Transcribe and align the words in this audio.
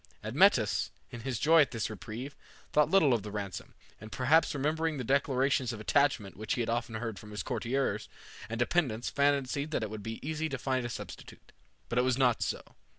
Admetus, 0.23 0.89
in 1.11 1.19
his 1.19 1.37
joy 1.37 1.61
at 1.61 1.69
this 1.69 1.87
reprieve, 1.87 2.35
thought 2.73 2.89
little 2.89 3.13
of 3.13 3.21
the 3.21 3.29
ransom, 3.29 3.75
and 3.99 4.11
perhaps 4.11 4.55
remembering 4.55 4.97
the 4.97 5.03
declarations 5.03 5.71
of 5.71 5.79
attachment 5.79 6.35
which 6.35 6.55
he 6.55 6.61
had 6.61 6.71
often 6.71 6.95
heard 6.95 7.19
from 7.19 7.29
his 7.29 7.43
courtiers 7.43 8.09
and 8.49 8.57
dependents 8.57 9.11
fancied 9.11 9.69
that 9.69 9.83
it 9.83 9.91
would 9.91 10.01
be 10.01 10.17
easy 10.27 10.49
to 10.49 10.57
find 10.57 10.87
a 10.87 10.89
substitute. 10.89 11.51
But 11.87 11.99
it 11.99 12.03
was 12.03 12.17
not 12.17 12.41
so. 12.41 12.63